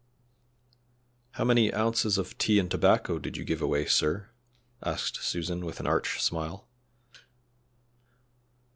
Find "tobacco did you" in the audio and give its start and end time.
2.71-3.43